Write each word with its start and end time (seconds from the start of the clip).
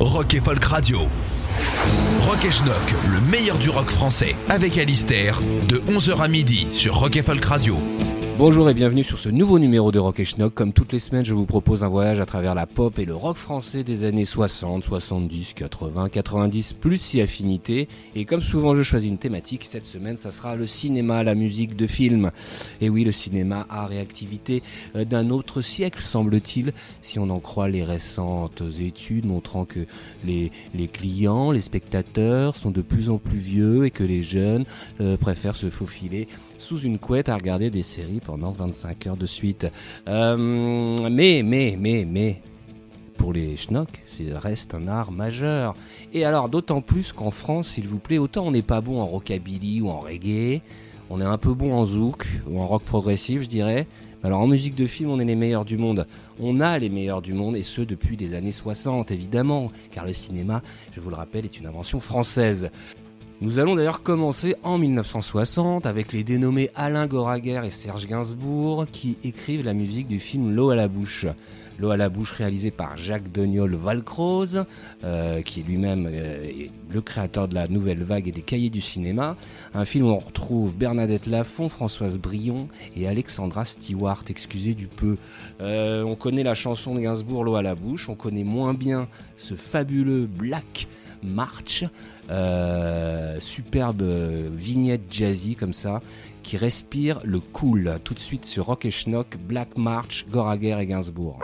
Rock 0.00 0.34
et 0.34 0.40
Folk 0.40 0.64
Radio. 0.64 1.00
Rock 2.20 2.44
et 2.44 2.52
Schnock, 2.52 2.76
le 3.12 3.20
meilleur 3.20 3.58
du 3.58 3.68
rock 3.68 3.90
français, 3.90 4.36
avec 4.48 4.78
Alistair, 4.78 5.40
de 5.68 5.78
11h 5.88 6.20
à 6.20 6.28
midi 6.28 6.68
sur 6.72 6.94
Rock 6.96 7.16
et 7.16 7.22
Folk 7.22 7.44
Radio. 7.44 7.76
Bonjour 8.38 8.70
et 8.70 8.74
bienvenue 8.74 9.02
sur 9.02 9.18
ce 9.18 9.28
nouveau 9.28 9.58
numéro 9.58 9.90
de 9.90 9.98
Rock 9.98 10.20
et 10.20 10.24
Schnock. 10.24 10.54
Comme 10.54 10.72
toutes 10.72 10.92
les 10.92 11.00
semaines, 11.00 11.24
je 11.24 11.34
vous 11.34 11.44
propose 11.44 11.82
un 11.82 11.88
voyage 11.88 12.20
à 12.20 12.24
travers 12.24 12.54
la 12.54 12.66
pop 12.66 12.96
et 13.00 13.04
le 13.04 13.16
rock 13.16 13.36
français 13.36 13.82
des 13.82 14.04
années 14.04 14.24
60, 14.24 14.84
70, 14.84 15.54
80, 15.54 16.08
90, 16.08 16.74
plus 16.74 16.98
si 16.98 17.20
affinité. 17.20 17.88
Et 18.14 18.24
comme 18.26 18.40
souvent, 18.40 18.76
je 18.76 18.84
choisis 18.84 19.10
une 19.10 19.18
thématique. 19.18 19.64
Cette 19.64 19.86
semaine, 19.86 20.16
ça 20.16 20.30
sera 20.30 20.54
le 20.54 20.68
cinéma, 20.68 21.24
la 21.24 21.34
musique 21.34 21.74
de 21.74 21.88
film. 21.88 22.30
Et 22.80 22.88
oui, 22.88 23.02
le 23.02 23.10
cinéma, 23.10 23.66
art 23.70 23.92
et 23.92 23.98
activité 23.98 24.62
euh, 24.94 25.04
d'un 25.04 25.30
autre 25.30 25.60
siècle, 25.60 26.00
semble-t-il, 26.00 26.74
si 27.02 27.18
on 27.18 27.30
en 27.30 27.40
croit 27.40 27.68
les 27.68 27.82
récentes 27.82 28.62
études 28.80 29.26
montrant 29.26 29.64
que 29.64 29.80
les, 30.24 30.52
les 30.76 30.86
clients, 30.86 31.50
les 31.50 31.60
spectateurs 31.60 32.54
sont 32.54 32.70
de 32.70 32.82
plus 32.82 33.10
en 33.10 33.18
plus 33.18 33.38
vieux 33.38 33.84
et 33.84 33.90
que 33.90 34.04
les 34.04 34.22
jeunes 34.22 34.64
euh, 35.00 35.16
préfèrent 35.16 35.56
se 35.56 35.70
faufiler 35.70 36.28
sous 36.58 36.80
une 36.80 36.98
couette 36.98 37.28
à 37.28 37.36
regarder 37.36 37.70
des 37.70 37.82
séries 37.82 38.20
pendant 38.24 38.50
25 38.50 39.06
heures 39.06 39.16
de 39.16 39.26
suite. 39.26 39.66
Euh, 40.08 40.96
mais, 41.10 41.42
mais, 41.42 41.76
mais, 41.78 42.04
mais, 42.06 42.42
pour 43.16 43.32
les 43.32 43.56
schnocks, 43.56 44.02
ça 44.06 44.38
reste 44.38 44.74
un 44.74 44.86
art 44.86 45.10
majeur. 45.10 45.74
Et 46.12 46.24
alors, 46.24 46.48
d'autant 46.48 46.82
plus 46.82 47.12
qu'en 47.12 47.30
France, 47.30 47.68
s'il 47.68 47.88
vous 47.88 47.98
plaît, 47.98 48.18
autant 48.18 48.46
on 48.46 48.50
n'est 48.50 48.62
pas 48.62 48.80
bon 48.80 49.00
en 49.00 49.06
rockabilly 49.06 49.80
ou 49.80 49.88
en 49.88 50.00
reggae, 50.00 50.60
on 51.10 51.20
est 51.20 51.24
un 51.24 51.38
peu 51.38 51.54
bon 51.54 51.72
en 51.72 51.84
zouk 51.84 52.26
ou 52.48 52.60
en 52.60 52.66
rock 52.66 52.82
progressif, 52.82 53.42
je 53.42 53.48
dirais. 53.48 53.86
Alors 54.24 54.40
en 54.40 54.46
musique 54.48 54.74
de 54.74 54.86
film, 54.86 55.10
on 55.10 55.20
est 55.20 55.24
les 55.24 55.36
meilleurs 55.36 55.64
du 55.64 55.76
monde. 55.76 56.06
On 56.40 56.60
a 56.60 56.78
les 56.78 56.88
meilleurs 56.88 57.22
du 57.22 57.32
monde, 57.32 57.56
et 57.56 57.62
ce 57.62 57.82
depuis 57.82 58.16
les 58.16 58.34
années 58.34 58.52
60, 58.52 59.10
évidemment, 59.10 59.70
car 59.92 60.04
le 60.04 60.12
cinéma, 60.12 60.62
je 60.92 61.00
vous 61.00 61.10
le 61.10 61.16
rappelle, 61.16 61.44
est 61.44 61.58
une 61.58 61.66
invention 61.66 62.00
française. 62.00 62.70
Nous 63.40 63.60
allons 63.60 63.76
d'ailleurs 63.76 64.02
commencer 64.02 64.56
en 64.64 64.78
1960 64.78 65.86
avec 65.86 66.12
les 66.12 66.24
dénommés 66.24 66.70
Alain 66.74 67.06
Goraguer 67.06 67.62
et 67.64 67.70
Serge 67.70 68.04
Gainsbourg 68.06 68.86
qui 68.90 69.16
écrivent 69.22 69.64
la 69.64 69.74
musique 69.74 70.08
du 70.08 70.18
film 70.18 70.56
L'eau 70.56 70.70
à 70.70 70.74
la 70.74 70.88
bouche. 70.88 71.24
L'eau 71.78 71.90
à 71.90 71.96
la 71.96 72.08
bouche 72.08 72.32
réalisé 72.32 72.72
par 72.72 72.96
Jacques 72.96 73.30
Doniol 73.30 73.76
Valcroze, 73.76 74.64
euh, 75.04 75.42
qui 75.42 75.60
est 75.60 75.62
lui-même 75.62 76.08
euh, 76.10 76.44
le 76.90 77.00
créateur 77.00 77.46
de 77.46 77.54
la 77.54 77.68
nouvelle 77.68 78.02
vague 78.02 78.26
et 78.26 78.32
des 78.32 78.42
cahiers 78.42 78.70
du 78.70 78.80
cinéma. 78.80 79.36
Un 79.74 79.84
film 79.84 80.06
où 80.06 80.10
on 80.10 80.18
retrouve 80.18 80.74
Bernadette 80.74 81.26
Lafont, 81.26 81.68
Françoise 81.68 82.18
Brion 82.18 82.68
et 82.96 83.06
Alexandra 83.06 83.64
Stewart, 83.64 84.24
excusez 84.28 84.74
du 84.74 84.88
peu. 84.88 85.16
Euh, 85.60 86.02
on 86.02 86.16
connaît 86.16 86.42
la 86.42 86.54
chanson 86.54 86.94
de 86.96 87.00
Gainsbourg 87.00 87.44
L'eau 87.44 87.54
à 87.54 87.62
la 87.62 87.76
bouche, 87.76 88.08
on 88.08 88.16
connaît 88.16 88.44
moins 88.44 88.74
bien 88.74 89.06
ce 89.36 89.54
fabuleux 89.54 90.26
Black 90.26 90.88
March, 91.22 91.84
superbe 93.40 94.02
vignette 94.54 95.02
jazzy 95.10 95.56
comme 95.56 95.72
ça, 95.72 96.00
qui 96.42 96.56
respire 96.56 97.20
le 97.24 97.40
cool. 97.40 97.98
Tout 98.04 98.14
de 98.14 98.20
suite 98.20 98.46
sur 98.46 98.66
Rock 98.66 98.84
et 98.84 98.90
Schnock, 98.90 99.36
Black 99.36 99.76
March, 99.76 100.26
Goraguer 100.30 100.78
et 100.80 100.86
Gainsbourg. 100.86 101.40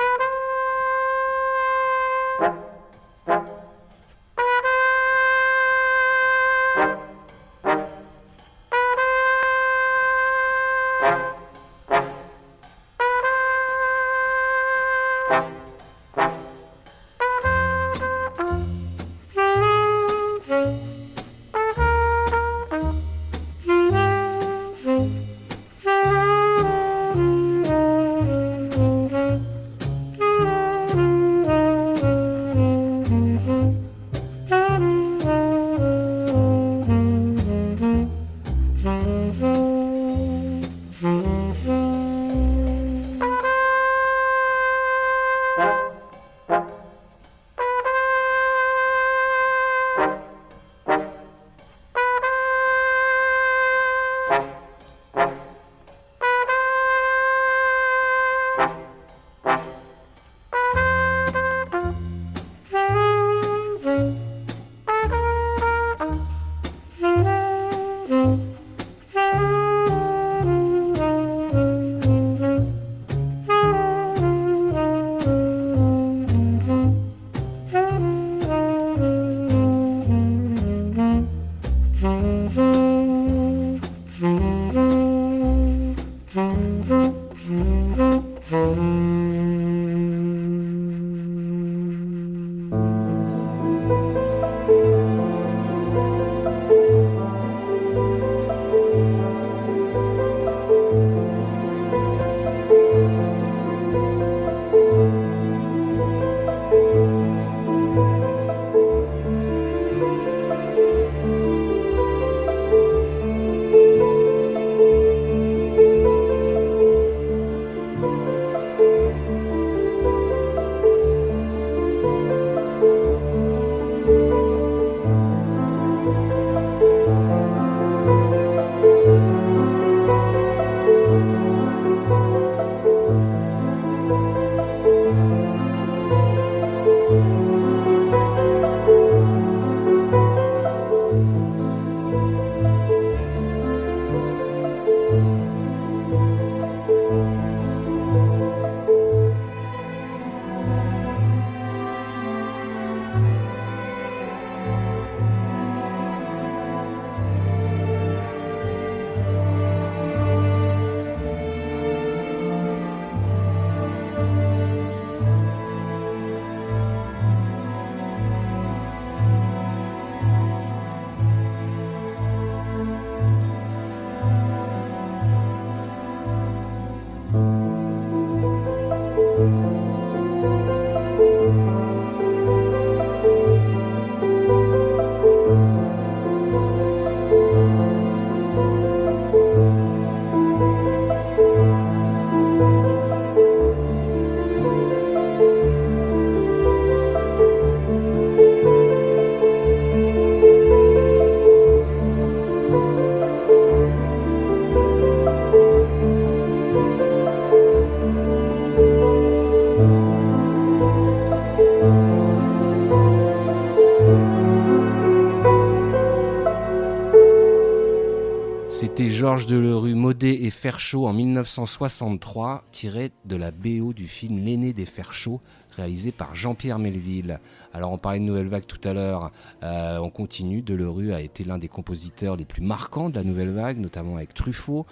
C'était 218.96 219.10
Georges 219.24 219.46
Delerue, 219.46 219.94
Modé 219.94 220.40
et 220.42 220.50
Ferchaud 220.50 221.06
en 221.06 221.14
1963, 221.14 222.62
tiré 222.70 223.10
de 223.24 223.36
la 223.36 223.52
BO 223.52 223.94
du 223.94 224.06
film 224.06 224.44
L'aîné 224.44 224.74
des 224.74 224.84
Ferchauds, 224.84 225.40
réalisé 225.76 226.12
par 226.12 226.34
Jean-Pierre 226.34 226.78
Melville. 226.78 227.38
Alors 227.72 227.92
on 227.92 227.98
parlait 227.98 228.18
de 228.18 228.24
Nouvelle 228.24 228.48
Vague 228.48 228.66
tout 228.66 228.80
à 228.88 228.92
l'heure, 228.92 229.30
euh, 229.62 229.98
on 229.98 230.10
continue, 230.10 230.62
Delerue 230.62 231.12
a 231.12 231.20
été 231.20 231.44
l'un 231.44 231.58
des 231.58 231.68
compositeurs 231.68 232.36
les 232.36 232.44
plus 232.44 232.62
marquants 232.62 233.10
de 233.10 233.16
la 233.16 233.24
Nouvelle 233.24 233.50
Vague, 233.50 233.78
notamment 233.78 234.16
avec 234.16 234.34
Truffaut. 234.34 234.86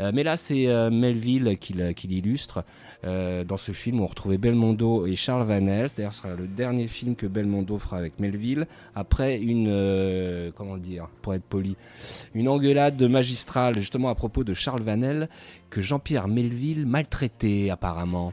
Euh, 0.00 0.10
mais 0.12 0.22
là 0.22 0.36
c'est 0.36 0.66
euh, 0.66 0.90
Melville 0.90 1.56
qui 1.58 1.72
l'illustre. 1.72 2.64
dans 3.04 3.56
ce 3.56 3.72
film 3.72 4.00
on 4.00 4.06
retrouvait 4.06 4.38
Belmondo 4.38 5.06
et 5.06 5.14
Charles 5.14 5.46
Vanel, 5.46 5.90
d'ailleurs 5.96 6.12
ce 6.12 6.22
sera 6.22 6.34
le 6.34 6.46
dernier 6.46 6.86
film 6.88 7.16
que 7.16 7.26
Belmondo 7.26 7.78
fera 7.78 7.98
avec 7.98 8.18
Melville, 8.20 8.66
après 8.94 9.38
une, 9.38 10.52
comment 10.56 10.76
dire, 10.76 11.08
pour 11.22 11.34
être 11.34 11.44
poli, 11.44 11.76
une 12.34 12.48
engueulade 12.48 13.02
magistrale 13.02 13.75
justement 13.80 14.08
à 14.08 14.14
propos 14.14 14.44
de 14.44 14.54
Charles 14.54 14.82
Vanel 14.82 15.28
que 15.70 15.80
Jean-Pierre 15.80 16.28
Melville 16.28 16.86
maltraitait 16.86 17.70
apparemment. 17.70 18.32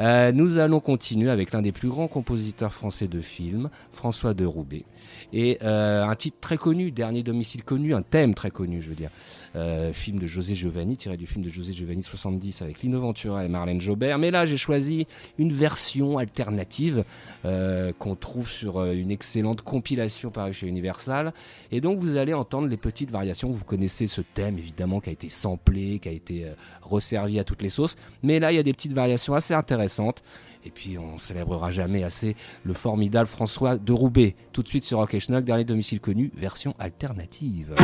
Euh, 0.00 0.32
nous 0.32 0.58
allons 0.58 0.80
continuer 0.80 1.30
avec 1.30 1.52
l'un 1.52 1.62
des 1.62 1.72
plus 1.72 1.88
grands 1.88 2.08
compositeurs 2.08 2.72
français 2.72 3.08
de 3.08 3.20
films, 3.20 3.70
François 3.92 4.34
de 4.34 4.44
Roubaix. 4.44 4.84
Et 5.32 5.58
euh, 5.62 6.04
un 6.04 6.14
titre 6.14 6.36
très 6.40 6.56
connu, 6.56 6.90
Dernier 6.90 7.22
domicile 7.22 7.62
connu, 7.64 7.94
un 7.94 8.02
thème 8.02 8.34
très 8.34 8.50
connu, 8.50 8.80
je 8.80 8.88
veux 8.88 8.94
dire. 8.94 9.10
Euh, 9.56 9.92
film 9.92 10.18
de 10.18 10.26
José 10.26 10.54
Giovanni, 10.54 10.96
tiré 10.96 11.16
du 11.16 11.26
film 11.26 11.44
de 11.44 11.50
José 11.50 11.72
Giovanni 11.72 12.02
70 12.02 12.62
avec 12.62 12.82
Lino 12.82 13.00
Ventura 13.00 13.44
et 13.44 13.48
Marlène 13.48 13.80
Jobert. 13.80 14.18
Mais 14.18 14.30
là, 14.30 14.44
j'ai 14.44 14.56
choisi 14.56 15.06
une 15.38 15.52
version 15.52 16.18
alternative 16.18 17.04
euh, 17.44 17.92
qu'on 17.98 18.14
trouve 18.14 18.48
sur 18.48 18.84
une 18.84 19.10
excellente 19.10 19.62
compilation 19.62 20.30
parue 20.30 20.52
chez 20.52 20.66
Universal. 20.66 21.32
Et 21.70 21.80
donc, 21.80 21.98
vous 21.98 22.16
allez 22.16 22.34
entendre 22.34 22.68
les 22.68 22.76
petites 22.76 23.10
variations. 23.10 23.50
Vous 23.50 23.64
connaissez 23.64 24.06
ce 24.06 24.20
thème, 24.20 24.58
évidemment, 24.58 25.00
qui 25.00 25.10
a 25.10 25.12
été 25.12 25.28
samplé, 25.28 25.98
qui 25.98 26.08
a 26.08 26.12
été 26.12 26.46
resservi 26.82 27.38
à 27.38 27.44
toutes 27.44 27.62
les 27.62 27.68
sauces. 27.68 27.96
Mais 28.22 28.38
là, 28.38 28.52
il 28.52 28.56
y 28.56 28.58
a 28.58 28.62
des 28.62 28.72
petites 28.72 28.92
variations 28.92 29.34
assez 29.34 29.54
intéressantes. 29.54 30.22
Et 30.64 30.70
puis 30.70 30.98
on 30.98 31.18
célébrera 31.18 31.70
jamais 31.70 32.04
assez 32.04 32.36
le 32.64 32.72
formidable 32.72 33.28
François 33.28 33.76
de 33.76 33.92
Roubaix. 33.92 34.34
Tout 34.52 34.62
de 34.62 34.68
suite 34.68 34.84
sur 34.84 34.98
Rock 34.98 35.16
dernier 35.42 35.64
domicile 35.64 36.00
connu, 36.00 36.30
version 36.36 36.74
alternative. 36.78 37.74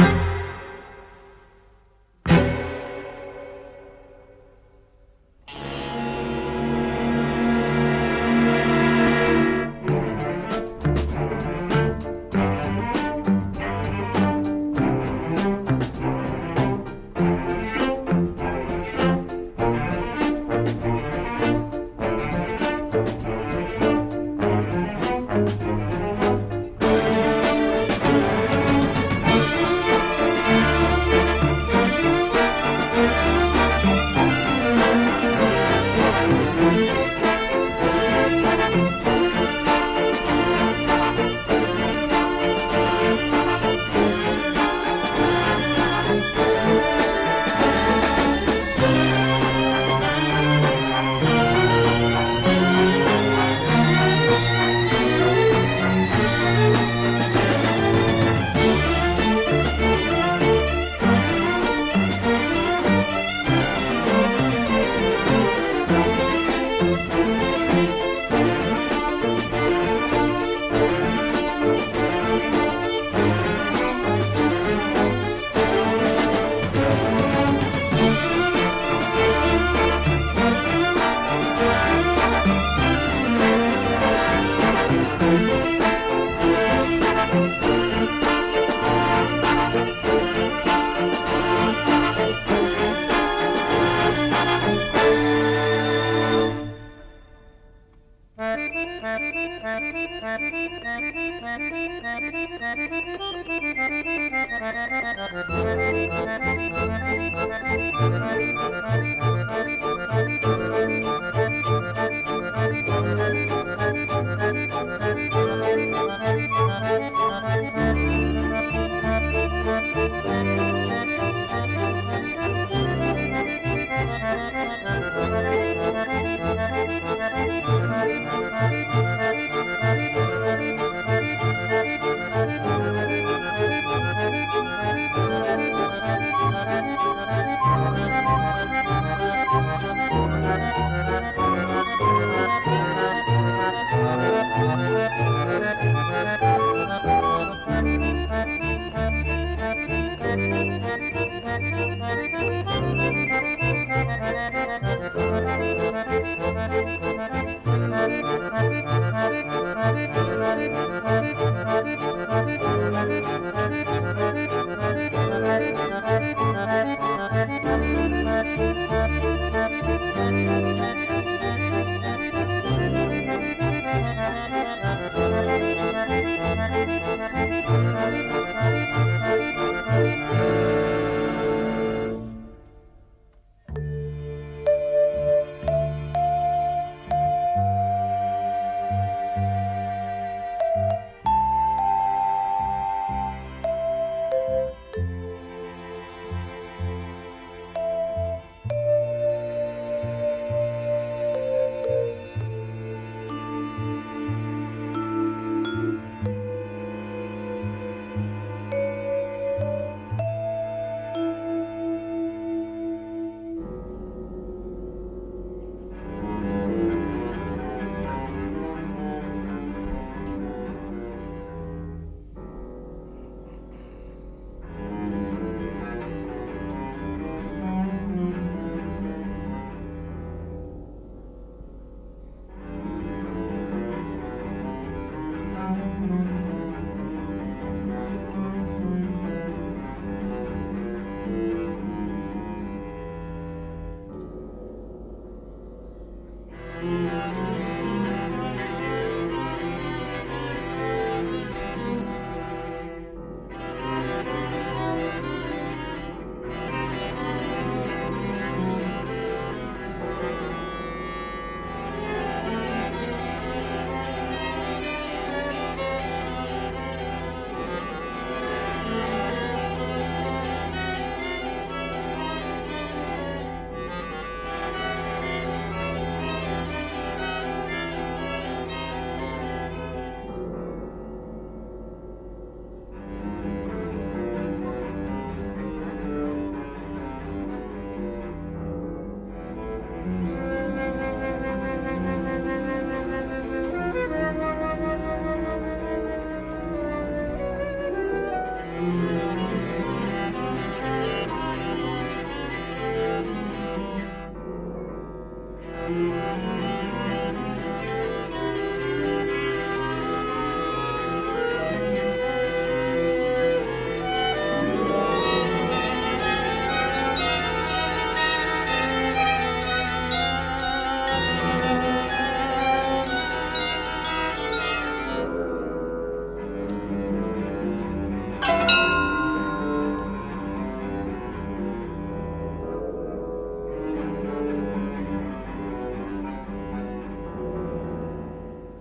Thank 154.38 154.82
you. 154.82 154.87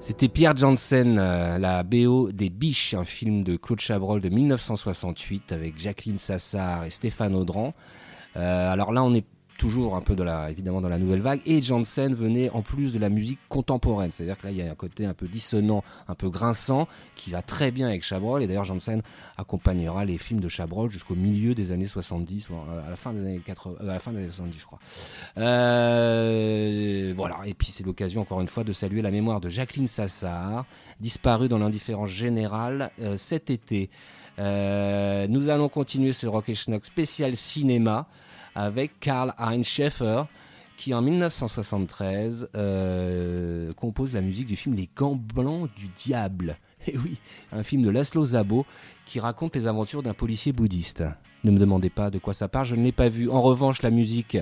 C'était 0.08 0.30
Pierre 0.30 0.56
Janssen, 0.56 1.18
euh, 1.20 1.58
la 1.58 1.84
BO 1.84 2.32
des 2.32 2.50
Biches, 2.50 2.94
un 2.94 3.04
film 3.04 3.44
de 3.44 3.58
Claude 3.58 3.82
Chabrol 3.82 4.22
de 4.22 4.30
1968 4.30 5.52
avec 5.52 5.78
Jacqueline 5.78 6.18
Sassard 6.18 6.86
et 6.86 6.92
Stéphane 6.92 7.36
Audran. 7.36 7.74
Euh, 8.38 8.72
alors 8.72 8.94
là, 8.94 9.04
on 9.04 9.14
est 9.14 9.26
toujours 9.58 9.96
un 9.96 10.02
peu 10.02 10.16
évidemment 10.50 10.82
dans 10.82 10.90
la 10.90 11.00
nouvelle 11.00 11.22
vague. 11.22 11.42
Et 11.46 11.62
Janssen 11.62 12.14
venait 12.14 12.50
en 12.52 12.62
plus 12.62 12.94
de 12.94 13.00
la 13.00 13.10
musique 13.10 13.40
contemporaine. 13.50 14.12
C'est-à-dire 14.12 14.40
que 14.40 14.48
là, 14.48 14.52
il 14.52 14.58
y 14.58 14.62
a 14.62 14.72
un 14.72 14.76
côté 14.76 15.06
un 15.06 15.14
peu 15.14 15.28
dissonant, 15.28 15.84
un 16.08 16.16
peu 16.16 16.30
grinçant, 16.30 16.88
qui 17.16 17.32
va 17.32 17.42
très 17.42 17.72
bien 17.72 17.88
avec 17.88 18.04
Chabrol. 18.04 18.44
Et 18.44 18.48
d'ailleurs, 18.48 18.64
Janssen 18.64 19.02
accompagnera 19.38 20.06
les 20.06 20.18
films 20.18 20.40
de 20.40 20.48
Chabrol 20.48 20.92
jusqu'au 20.92 21.16
milieu 21.16 21.56
des 21.56 21.72
années 21.72 21.88
70, 21.88 22.48
à 22.86 22.90
la 22.90 22.96
fin 22.96 23.14
des 23.14 23.20
années 23.20 23.42
80, 23.46 23.76
euh, 23.82 23.90
à 23.90 23.94
la 23.94 24.00
fin 24.00 24.12
des 24.12 24.20
années 24.20 24.30
70, 24.30 24.60
je 24.60 24.66
crois. 24.66 24.80
Euh, 25.38 27.14
voilà. 27.16 27.42
Et 27.46 27.54
puis, 27.54 27.68
c'est 27.72 27.86
l'occasion, 27.86 28.22
encore 28.22 28.42
une 28.42 28.48
fois, 28.48 28.64
de 28.64 28.74
saluer 28.74 29.02
la 29.02 29.12
mémoire 29.12 29.42
de 29.42 29.50
Jacqueline 29.50 29.88
Sassard, 29.88 30.66
disparue 31.00 31.50
dans 31.50 31.58
l'indifférence 31.60 32.10
générale 32.10 32.92
euh, 33.02 33.18
cet 33.18 33.50
été. 33.50 33.90
nous 34.38 35.50
allons 35.50 35.70
continuer 35.70 36.14
ce 36.14 36.28
Rock 36.28 36.54
Schnock 36.54 36.86
spécial 36.86 37.36
cinéma 37.36 38.08
avec 38.58 39.00
Karl-Heinz 39.00 39.66
Schaeffer 39.66 40.24
qui 40.78 40.94
en 40.94 41.02
1973 41.02 42.50
euh, 42.56 43.74
compose 43.74 44.14
la 44.14 44.22
musique 44.22 44.48
du 44.48 44.56
film 44.56 44.76
Les 44.76 44.90
Gants 44.96 45.16
Blancs 45.16 45.70
du 45.76 45.88
Diable. 45.88 46.58
Et 46.88 46.92
eh 46.94 46.98
oui, 46.98 47.18
un 47.52 47.64
film 47.64 47.82
de 47.82 47.90
Laszlo 47.90 48.24
Zabo 48.24 48.66
qui 49.06 49.20
raconte 49.20 49.56
les 49.56 49.68
aventures 49.68 50.04
d'un 50.04 50.14
policier 50.14 50.54
bouddhiste. 50.54 51.04
Ne 51.44 51.52
me 51.52 51.60
demandez 51.60 51.90
pas 51.90 52.10
de 52.10 52.20
quoi 52.20 52.34
ça 52.34 52.48
parle, 52.48 52.66
je 52.66 52.76
ne 52.76 52.84
l'ai 52.84 52.92
pas 52.92 53.10
vu. 53.10 53.30
En 53.30 53.42
revanche, 53.42 53.82
la 53.82 53.90
musique 53.90 54.38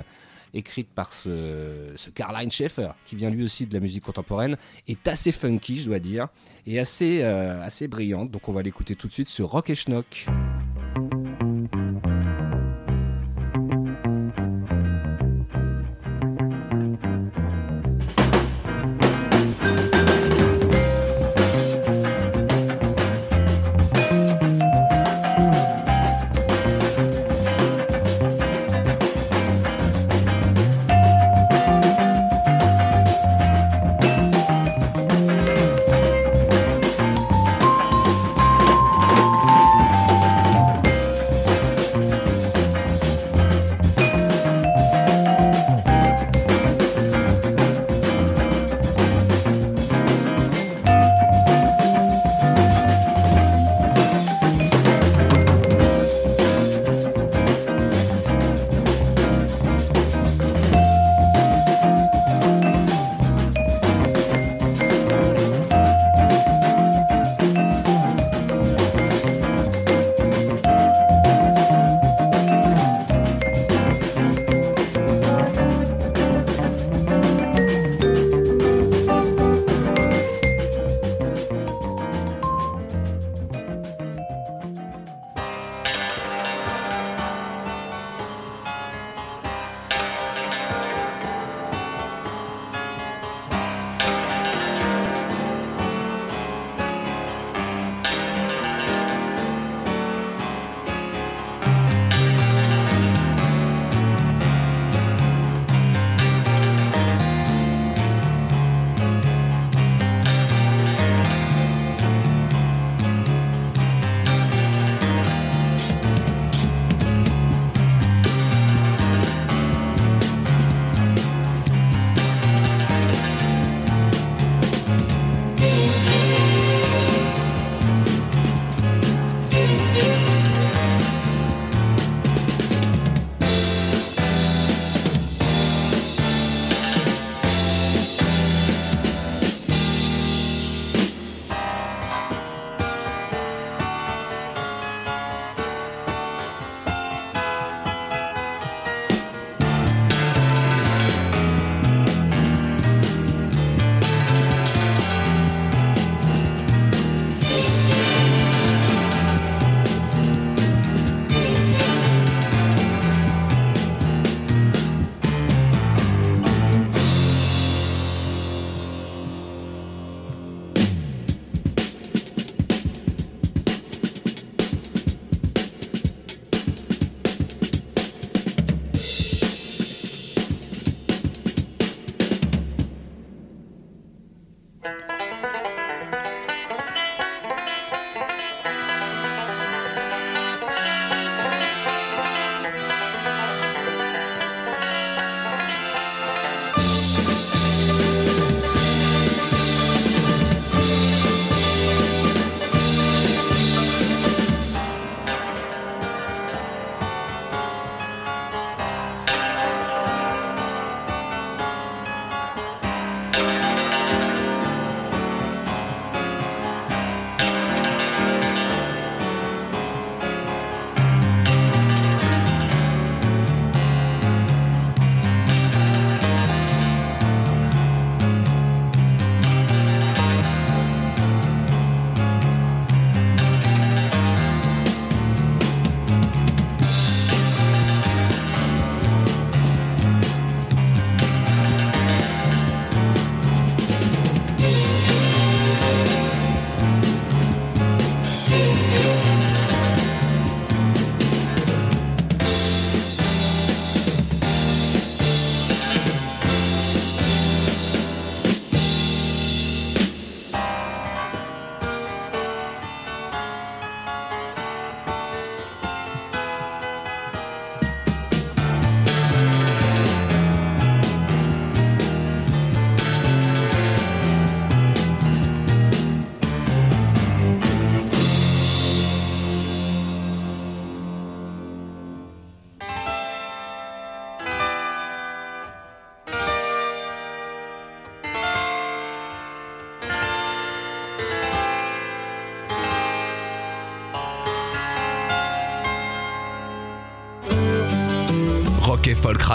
écrite 0.54 0.90
par 0.90 1.12
ce, 1.12 1.92
ce 1.96 2.10
Karl-Heinz 2.10 2.52
Schaeffer, 2.52 2.90
qui 3.06 3.16
vient 3.16 3.30
lui 3.30 3.44
aussi 3.44 3.66
de 3.66 3.74
la 3.74 3.80
musique 3.80 4.04
contemporaine, 4.04 4.58
est 4.88 5.08
assez 5.08 5.32
funky, 5.32 5.78
je 5.78 5.86
dois 5.86 6.00
dire, 6.00 6.28
et 6.66 6.80
assez, 6.80 7.22
euh, 7.24 7.62
assez 7.64 7.88
brillante. 7.88 8.32
Donc 8.32 8.48
on 8.48 8.54
va 8.54 8.62
l'écouter 8.62 8.96
tout 8.96 9.08
de 9.08 9.14
suite 9.14 9.30
sur 9.30 9.50
Rock 9.50 9.70
et 9.70 9.76
Schnock. 9.76 10.28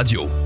Radio. 0.00 0.39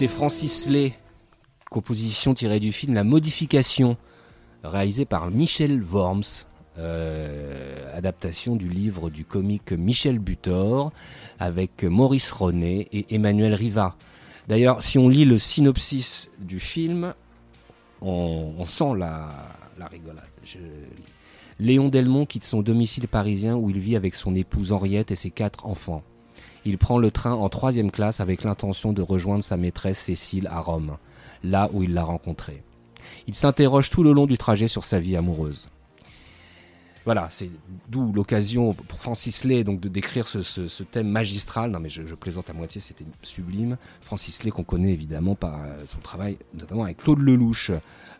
C'était 0.00 0.14
Francis 0.14 0.66
Lay, 0.66 0.94
composition 1.70 2.32
tirée 2.32 2.58
du 2.58 2.72
film 2.72 2.94
La 2.94 3.04
Modification, 3.04 3.98
réalisé 4.64 5.04
par 5.04 5.30
Michel 5.30 5.82
Worms, 5.82 6.46
euh, 6.78 7.94
adaptation 7.94 8.56
du 8.56 8.70
livre 8.70 9.10
du 9.10 9.26
comique 9.26 9.72
Michel 9.72 10.18
Butor, 10.18 10.90
avec 11.38 11.84
Maurice 11.84 12.30
Ronet 12.30 12.88
et 12.92 13.14
Emmanuel 13.14 13.52
Riva. 13.52 13.94
D'ailleurs, 14.48 14.80
si 14.80 14.96
on 14.96 15.06
lit 15.06 15.26
le 15.26 15.36
synopsis 15.36 16.30
du 16.38 16.60
film, 16.60 17.12
on, 18.00 18.64
sent 18.64 18.94
la, 18.96 19.50
rigolade. 19.90 20.24
Léon 21.58 21.90
Delmont 21.90 22.24
quitte 22.24 22.44
son 22.44 22.62
domicile 22.62 23.06
parisien 23.06 23.54
où 23.54 23.68
il 23.68 23.78
vit 23.78 23.96
avec 23.96 24.14
son 24.14 24.34
épouse 24.34 24.72
Henriette 24.72 25.10
et 25.10 25.16
ses 25.16 25.30
quatre 25.30 25.66
enfants 25.66 26.02
il 26.64 26.78
prend 26.78 26.98
le 26.98 27.10
train 27.10 27.32
en 27.32 27.48
troisième 27.48 27.90
classe 27.90 28.20
avec 28.20 28.44
l'intention 28.44 28.92
de 28.92 29.02
rejoindre 29.02 29.42
sa 29.42 29.56
maîtresse 29.56 29.98
Cécile 29.98 30.46
à 30.48 30.60
Rome, 30.60 30.96
là 31.42 31.70
où 31.72 31.82
il 31.82 31.94
l'a 31.94 32.04
rencontrée. 32.04 32.62
Il 33.26 33.34
s'interroge 33.34 33.90
tout 33.90 34.02
le 34.02 34.12
long 34.12 34.26
du 34.26 34.38
trajet 34.38 34.68
sur 34.68 34.84
sa 34.84 35.00
vie 35.00 35.16
amoureuse. 35.16 35.68
Voilà, 37.06 37.28
c'est 37.30 37.50
d'où 37.88 38.12
l'occasion 38.12 38.74
pour 38.74 39.00
Francis 39.00 39.44
Lay 39.44 39.64
donc 39.64 39.80
de 39.80 39.88
décrire 39.88 40.28
ce, 40.28 40.82
thème 40.82 41.08
magistral. 41.08 41.70
Non 41.70 41.80
mais 41.80 41.88
je, 41.88 42.02
plaisante 42.14 42.50
à 42.50 42.52
moitié, 42.52 42.80
c'était 42.80 43.06
sublime. 43.22 43.78
Francis 44.02 44.44
Lay 44.44 44.50
qu'on 44.50 44.64
connaît 44.64 44.92
évidemment 44.92 45.34
par 45.34 45.60
euh, 45.60 45.84
son 45.86 45.98
travail 45.98 46.36
notamment 46.52 46.84
avec 46.84 46.98
Claude 46.98 47.20
Lelouch. 47.20 47.72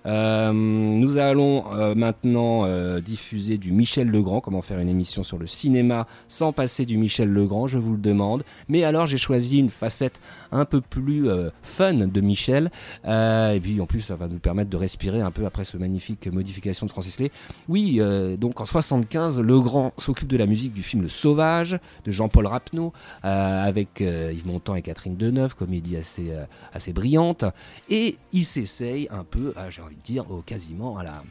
Euh, 0.07 0.53
nous 0.53 1.19
allons 1.19 1.65
euh, 1.75 1.95
maintenant 1.95 2.65
euh, 2.65 3.01
diffuser 3.01 3.59
du 3.59 3.71
Michel 3.71 4.09
Legrand, 4.09 4.41
comment 4.41 4.63
faire 4.63 4.79
une 4.79 4.89
émission 4.89 5.23
sur 5.23 5.39
le 5.39 5.47
cinéma 5.47 6.07
sans 6.29 6.53
passer 6.53 6.87
du 6.87 6.97
Michel 6.97 7.31
Legrand, 7.31 7.67
je 7.67 7.79
vous 7.79 7.93
le 7.93 7.99
demande. 7.99 8.45
Mais 8.69 8.85
alors 8.85 9.07
j'ai 9.07 9.19
choisi 9.19 9.59
une 9.59 9.69
facette 9.69 10.21
un 10.53 10.65
peu 10.65 10.81
plus 10.81 11.29
fun 11.63 11.95
de 11.95 12.21
Michel, 12.21 12.71
et 13.05 13.61
puis 13.63 13.81
en 13.81 13.87
plus 13.87 14.01
ça 14.01 14.17
va 14.17 14.29
nous 14.29 14.39
permettre 14.39 14.71
de 14.71 14.77
respirer 14.77 15.21
un 15.21 15.31
peu 15.31 15.45
après 15.47 15.65
ce 15.65 15.77
magnifique 15.77 16.27
modification 16.29 16.87
de 16.87 16.91
Francis 16.91 17.19
Lay. 17.19 17.31
Oui, 17.69 18.01
donc 18.39 18.61
en 18.61 18.65
75, 18.65 19.41
Legrand 19.41 19.93
s'occupe 19.99 20.29
de 20.29 20.37
la 20.37 20.47
musique 20.47 20.73
du 20.73 20.83
film 20.83 21.03
Le 21.03 21.09
Sauvage 21.09 21.79
de 22.05 22.11
Jean-Paul 22.11 22.47
Rapneau, 22.47 22.93
avec 23.23 24.01
Yves 24.01 24.47
Montand 24.47 24.75
et 24.75 24.83
Catherine 24.83 25.17
Deneuve, 25.17 25.55
comédie 25.55 25.97
assez, 25.97 26.33
assez 26.73 26.93
brillante, 26.93 27.45
et 27.89 28.17
il 28.33 28.47
s'essaye 28.47 29.09
un 29.11 29.25
peu 29.25 29.53
à 29.57 29.71
dire, 29.97 30.25
quasiment 30.47 30.99
à 30.99 31.05
la, 31.05 31.23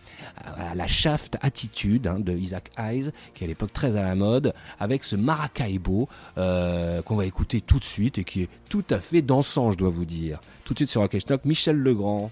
à 0.46 0.88
shaft 0.88 1.38
attitude 1.42 2.08
hein, 2.08 2.20
de 2.20 2.34
Isaac 2.34 2.72
Hayes, 2.78 3.12
qui 3.34 3.44
est 3.44 3.46
à 3.46 3.48
l'époque 3.48 3.74
très 3.74 3.96
à 3.96 4.04
la 4.04 4.16
mode, 4.16 4.54
avec 4.80 5.04
ce 5.04 5.16
Maracaibo 5.16 6.08
euh, 6.38 7.02
qu'on 7.02 7.16
va 7.16 7.26
écouter 7.26 7.62
tout 7.62 7.80
de 7.80 7.84
suite 7.84 8.18
et 8.18 8.24
qui 8.24 8.44
est 8.44 8.50
tout 8.70 8.86
à 8.90 9.00
fait 9.00 9.22
dansant, 9.22 9.72
je 9.72 9.78
dois 9.78 9.90
vous 9.90 10.06
dire. 10.06 10.40
Tout 10.64 10.74
de 10.74 10.80
suite 10.80 10.90
sur 10.90 11.02
Rock 11.02 11.46
Michel 11.46 11.78
Legrand. 11.78 12.32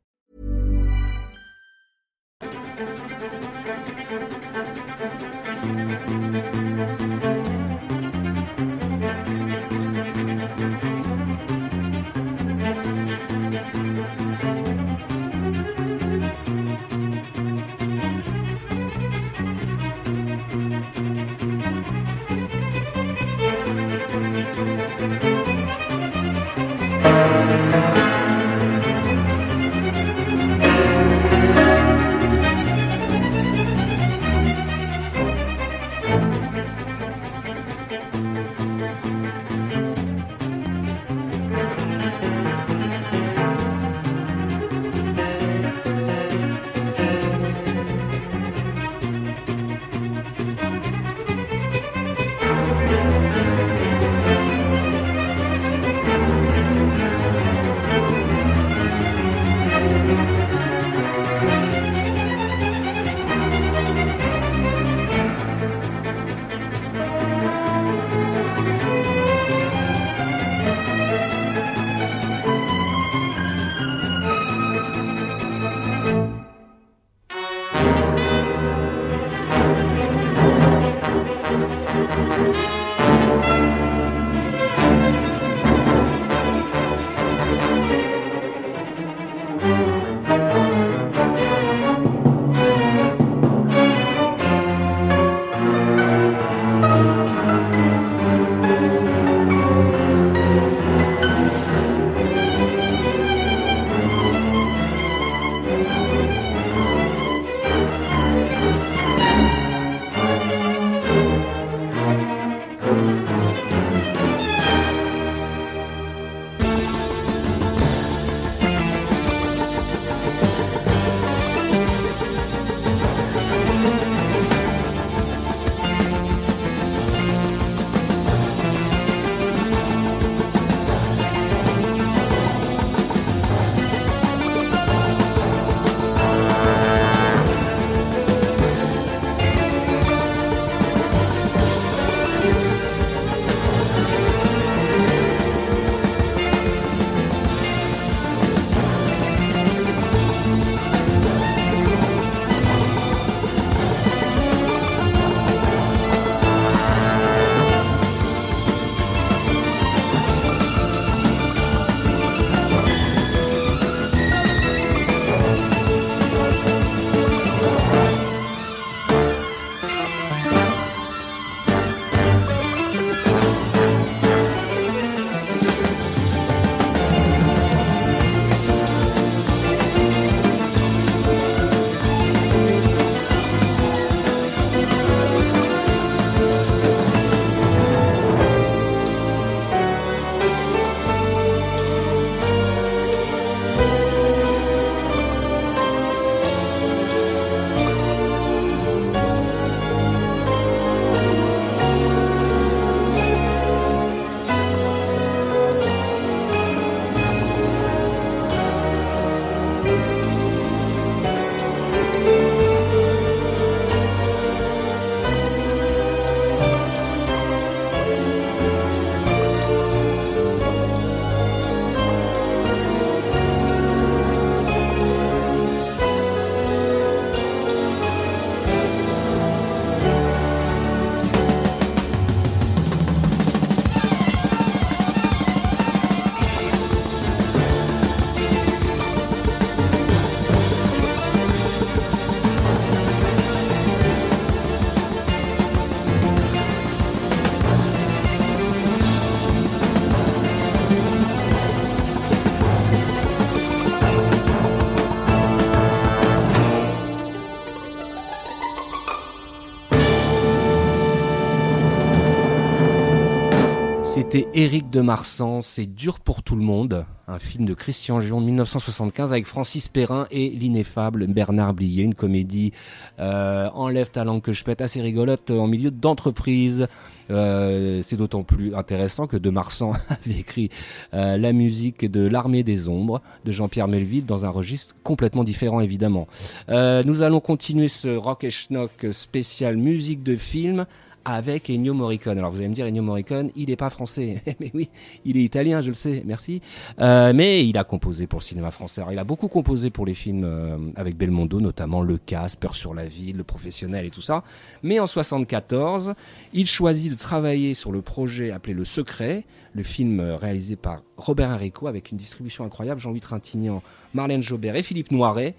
C'était 264.31 264.47
Éric 264.53 264.89
de 264.89 265.01
Marsan, 265.01 265.61
C'est 265.61 265.93
dur 265.93 266.21
pour 266.21 266.41
tout 266.41 266.55
le 266.55 266.61
monde, 266.61 267.05
un 267.27 267.37
film 267.37 267.65
de 267.65 267.73
Christian 267.73 268.21
Gion 268.21 268.39
1975 268.39 269.33
avec 269.33 269.45
Francis 269.45 269.89
Perrin 269.89 270.25
et 270.31 270.47
l'ineffable 270.51 271.27
Bernard 271.27 271.73
Blier, 271.73 272.03
une 272.03 272.15
comédie 272.15 272.71
euh, 273.19 273.69
enlève 273.73 274.09
talent 274.09 274.39
que 274.39 274.53
je 274.53 274.63
pète 274.63 274.79
assez 274.79 275.01
rigolote 275.01 275.51
en 275.51 275.67
milieu 275.67 275.91
d'entreprise. 275.91 276.87
Euh, 277.29 278.01
c'est 278.03 278.15
d'autant 278.15 278.43
plus 278.43 278.73
intéressant 278.73 279.27
que 279.27 279.35
de 279.35 279.49
Marsan 279.49 279.91
avait 280.09 280.39
écrit 280.39 280.69
euh, 281.13 281.35
la 281.35 281.51
musique 281.51 282.09
de 282.09 282.25
L'Armée 282.25 282.63
des 282.63 282.87
Ombres 282.87 283.21
de 283.43 283.51
Jean-Pierre 283.51 283.89
Melville 283.89 284.25
dans 284.25 284.45
un 284.45 284.49
registre 284.49 284.95
complètement 285.03 285.43
différent 285.43 285.81
évidemment. 285.81 286.27
nous 286.69 287.21
allons 287.21 287.41
continuer 287.41 287.89
ce 287.89 288.15
rock 288.15 288.45
et 288.45 288.49
schnock 288.49 289.07
spécial 289.11 289.75
musique 289.75 290.23
de 290.23 290.37
film 290.37 290.85
avec 291.25 291.69
Ennio 291.69 291.93
Morricone. 291.93 292.37
Alors 292.37 292.51
vous 292.51 292.57
allez 292.57 292.69
me 292.69 292.73
dire, 292.73 292.85
Ennio 292.85 293.03
Morricone, 293.03 293.51
il 293.55 293.69
n'est 293.69 293.75
pas 293.75 293.89
français. 293.89 294.41
mais 294.59 294.71
oui, 294.73 294.89
il 295.25 295.37
est 295.37 295.43
italien, 295.43 295.81
je 295.81 295.89
le 295.89 295.93
sais, 295.93 296.23
merci. 296.25 296.61
Euh, 296.99 297.33
mais 297.33 297.67
il 297.67 297.77
a 297.77 297.83
composé 297.83 298.27
pour 298.27 298.39
le 298.39 298.43
cinéma 298.43 298.71
français. 298.71 299.01
Il 299.11 299.19
a 299.19 299.23
beaucoup 299.23 299.47
composé 299.47 299.89
pour 299.89 300.05
les 300.05 300.13
films 300.13 300.43
euh, 300.43 300.77
avec 300.95 301.17
Belmondo, 301.17 301.61
notamment 301.61 302.01
Le 302.01 302.17
Casse, 302.17 302.55
Peur 302.55 302.75
sur 302.75 302.93
la 302.93 303.05
ville, 303.05 303.37
Le 303.37 303.43
Professionnel 303.43 304.05
et 304.05 304.09
tout 304.09 304.21
ça. 304.21 304.43
Mais 304.83 304.99
en 304.99 305.07
74, 305.07 306.13
il 306.53 306.65
choisit 306.65 307.11
de 307.11 307.17
travailler 307.17 307.73
sur 307.73 307.91
le 307.91 308.01
projet 308.01 308.51
appelé 308.51 308.73
Le 308.73 308.85
Secret, 308.85 309.45
le 309.73 309.83
film 309.83 310.19
euh, 310.19 310.35
réalisé 310.37 310.75
par 310.75 311.01
Robert 311.17 311.49
Enrico 311.49 311.87
avec 311.87 312.11
une 312.11 312.17
distribution 312.17 312.63
incroyable, 312.63 312.99
Jean-Louis 312.99 313.21
Trintignant, 313.21 313.83
Marlène 314.13 314.41
Jobert 314.41 314.75
et 314.75 314.83
Philippe 314.83 315.11
Noiret, 315.11 315.55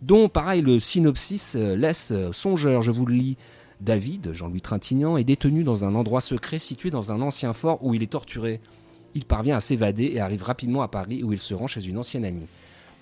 dont 0.00 0.28
pareil 0.28 0.62
le 0.62 0.80
synopsis 0.80 1.54
laisse 1.54 2.12
songeur, 2.32 2.82
je 2.82 2.90
vous 2.90 3.06
le 3.06 3.14
lis. 3.14 3.36
David, 3.82 4.32
Jean-Louis 4.32 4.60
Trintignant, 4.60 5.16
est 5.16 5.24
détenu 5.24 5.64
dans 5.64 5.84
un 5.84 5.96
endroit 5.96 6.20
secret 6.20 6.60
situé 6.60 6.88
dans 6.90 7.10
un 7.10 7.20
ancien 7.20 7.52
fort 7.52 7.84
où 7.84 7.94
il 7.94 8.02
est 8.04 8.12
torturé. 8.12 8.60
Il 9.14 9.24
parvient 9.24 9.56
à 9.56 9.60
s'évader 9.60 10.12
et 10.14 10.20
arrive 10.20 10.44
rapidement 10.44 10.82
à 10.82 10.88
Paris 10.88 11.24
où 11.24 11.32
il 11.32 11.38
se 11.38 11.52
rend 11.52 11.66
chez 11.66 11.84
une 11.84 11.98
ancienne 11.98 12.24
amie. 12.24 12.46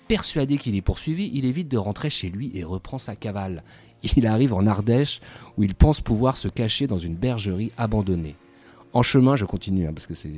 Persuadé 0.07 0.57
qu'il 0.57 0.75
est 0.75 0.81
poursuivi, 0.81 1.29
il 1.35 1.45
évite 1.45 1.67
de 1.67 1.77
rentrer 1.77 2.09
chez 2.09 2.29
lui 2.29 2.51
et 2.55 2.63
reprend 2.63 2.97
sa 2.97 3.15
cavale. 3.15 3.63
Il 4.17 4.25
arrive 4.25 4.55
en 4.55 4.65
Ardèche 4.65 5.21
où 5.55 5.63
il 5.63 5.75
pense 5.75 6.01
pouvoir 6.01 6.35
se 6.35 6.47
cacher 6.47 6.87
dans 6.87 6.97
une 6.97 7.15
bergerie 7.15 7.71
abandonnée. 7.77 8.35
En 8.93 9.03
chemin, 9.03 9.37
je 9.37 9.45
continue 9.45 9.87
hein, 9.87 9.93
parce 9.93 10.05
que 10.05 10.13
c'est 10.13 10.29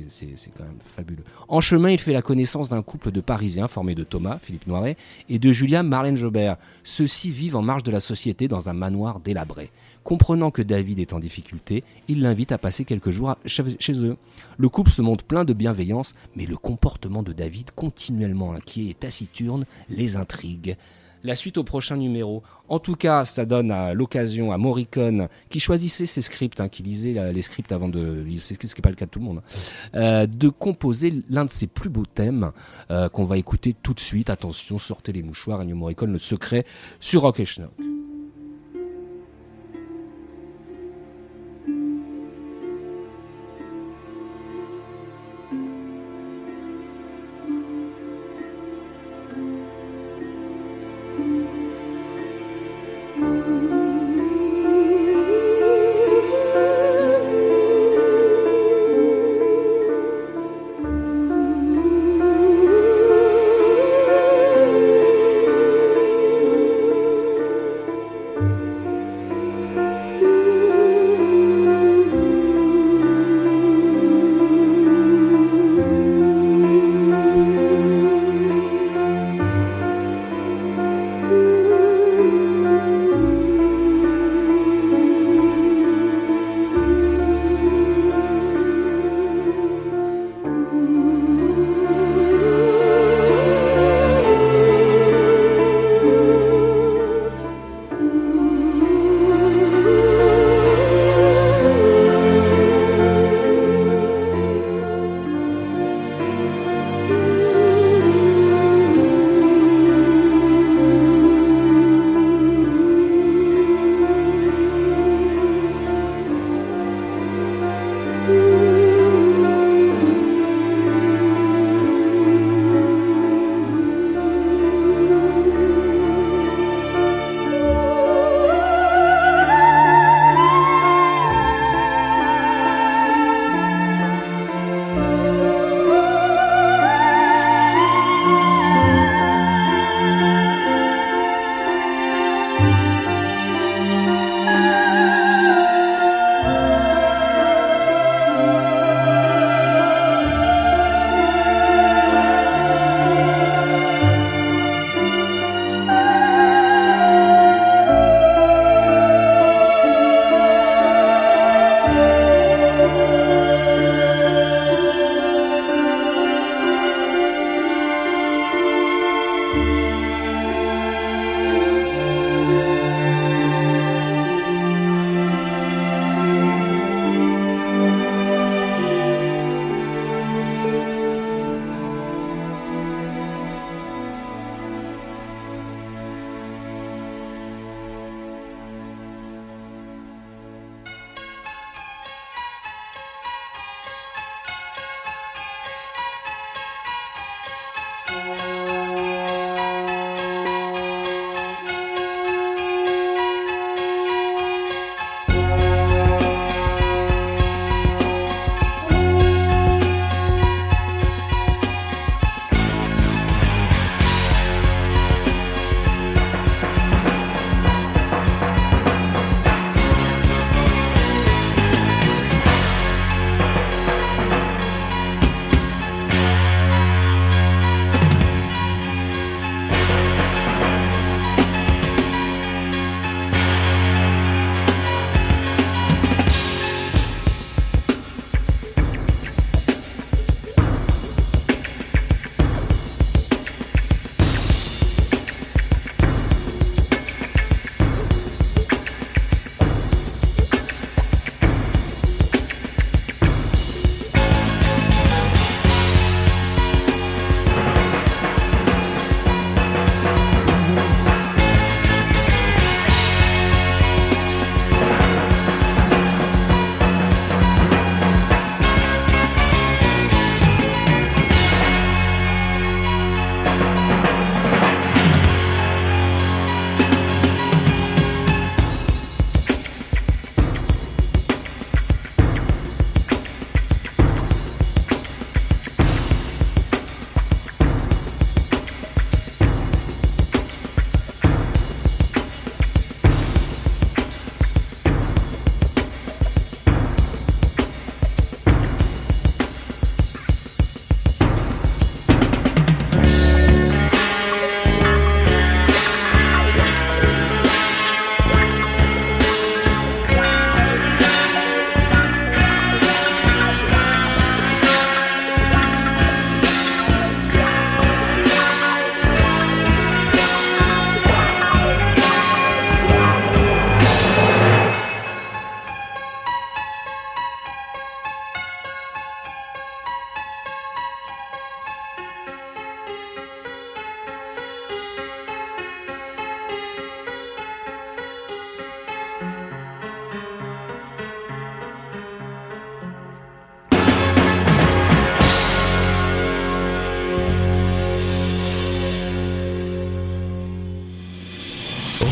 quand 0.56 0.64
même 0.64 0.78
fabuleux. 0.80 1.24
En 1.48 1.60
chemin, 1.60 1.90
il 1.90 1.98
fait 1.98 2.12
la 2.12 2.22
connaissance 2.22 2.68
d'un 2.68 2.82
couple 2.82 3.10
de 3.10 3.20
Parisiens 3.20 3.66
formé 3.66 3.94
de 3.94 4.04
Thomas, 4.04 4.38
Philippe 4.40 4.68
Noiret, 4.68 4.96
et 5.28 5.40
de 5.40 5.50
Julia 5.50 5.82
Marlène 5.82 6.16
Jobert. 6.16 6.56
Ceux-ci 6.84 7.30
vivent 7.30 7.56
en 7.56 7.62
marge 7.62 7.82
de 7.82 7.90
la 7.90 8.00
société 8.00 8.46
dans 8.46 8.68
un 8.68 8.72
manoir 8.72 9.18
délabré. 9.18 9.70
Comprenant 10.04 10.50
que 10.50 10.62
David 10.62 11.00
est 11.00 11.14
en 11.14 11.18
difficulté, 11.18 11.82
il 12.06 12.20
l'invite 12.20 12.52
à 12.52 12.58
passer 12.58 12.84
quelques 12.84 13.10
jours 13.10 13.34
chez 13.46 13.92
eux. 14.04 14.16
Le 14.58 14.68
couple 14.68 14.90
se 14.90 15.02
montre 15.02 15.24
plein 15.24 15.44
de 15.44 15.52
bienveillance, 15.52 16.14
mais 16.36 16.46
le 16.46 16.56
comportement 16.56 17.22
de 17.22 17.32
David, 17.32 17.70
continuellement 17.74 18.52
inquiet 18.52 18.90
et 18.90 18.94
taciturne, 18.94 19.64
les 19.88 20.16
intrigue 20.16 20.76
la 21.24 21.34
suite 21.34 21.58
au 21.58 21.64
prochain 21.64 21.96
numéro. 21.96 22.42
En 22.68 22.78
tout 22.78 22.94
cas, 22.94 23.24
ça 23.24 23.44
donne 23.44 23.74
l'occasion 23.92 24.52
à 24.52 24.58
Morricone, 24.58 25.28
qui 25.48 25.58
choisissait 25.58 26.06
ses 26.06 26.22
scripts, 26.22 26.60
hein, 26.60 26.68
qui 26.68 26.82
lisait 26.82 27.32
les 27.32 27.42
scripts 27.42 27.72
avant 27.72 27.88
de. 27.88 28.24
Ce 28.38 28.54
qui 28.54 28.66
n'est 28.66 28.82
pas 28.82 28.90
le 28.90 28.96
cas 28.96 29.06
de 29.06 29.10
tout 29.10 29.18
le 29.18 29.24
monde, 29.24 29.42
hein, 29.44 29.98
euh, 29.98 30.26
de 30.26 30.48
composer 30.48 31.12
l'un 31.30 31.46
de 31.46 31.50
ses 31.50 31.66
plus 31.66 31.88
beaux 31.88 32.06
thèmes 32.06 32.52
euh, 32.90 33.08
qu'on 33.08 33.24
va 33.24 33.38
écouter 33.38 33.74
tout 33.74 33.94
de 33.94 34.00
suite. 34.00 34.30
Attention, 34.30 34.78
sortez 34.78 35.12
les 35.12 35.22
mouchoirs, 35.22 35.60
Ennio 35.60 35.76
Morricone, 35.76 36.12
le 36.12 36.18
secret 36.18 36.64
sur 37.00 37.22
Rock 37.22 37.40
et 37.40 37.44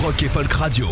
Rock 0.00 0.22
et 0.22 0.28
Folk 0.28 0.52
Radio. 0.54 0.88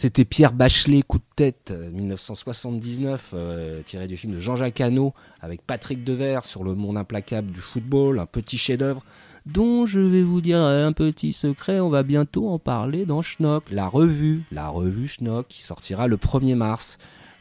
C'était 0.00 0.24
Pierre 0.24 0.52
Bachelet, 0.52 1.02
coup 1.02 1.18
de 1.18 1.24
tête, 1.34 1.74
1979, 1.92 3.32
euh, 3.34 3.36
euh, 3.36 3.82
tiré 3.82 4.06
du 4.06 4.16
film 4.16 4.32
de 4.32 4.38
Jean-Jacques 4.38 4.80
Hano 4.80 5.12
avec 5.40 5.60
Patrick 5.66 6.04
Devers 6.04 6.44
sur 6.44 6.62
le 6.62 6.76
monde 6.76 6.96
implacable 6.96 7.50
du 7.50 7.58
football, 7.58 8.20
un 8.20 8.26
petit 8.26 8.58
chef-d'œuvre 8.58 9.02
dont 9.44 9.86
je 9.86 9.98
vais 9.98 10.22
vous 10.22 10.40
dire 10.40 10.60
un 10.60 10.92
petit 10.92 11.32
secret, 11.32 11.80
on 11.80 11.88
va 11.88 12.04
bientôt 12.04 12.48
en 12.48 12.60
parler 12.60 13.06
dans 13.06 13.22
Schnock, 13.22 13.64
la 13.72 13.88
revue, 13.88 14.44
la 14.52 14.68
revue 14.68 15.08
Schnock 15.08 15.48
qui 15.48 15.62
sortira 15.62 16.06
le 16.06 16.16
1er 16.16 16.54
mars. 16.54 16.98